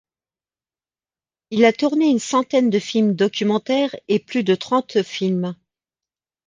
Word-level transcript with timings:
Il 1.51 1.63
a 1.63 1.73
tourné 1.73 2.07
une 2.09 2.17
centaine 2.17 2.71
de 2.71 2.79
films 2.79 3.13
documentaires 3.13 3.95
et 4.07 4.17
plus 4.17 4.43
de 4.43 4.55
trente 4.55 5.03
films. 5.03 5.55